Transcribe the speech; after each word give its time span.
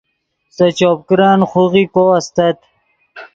سے 0.55 0.67
چوپ 0.77 0.99
کرن 1.07 1.39
خوغیکو 1.49 2.03
استت 2.17 2.57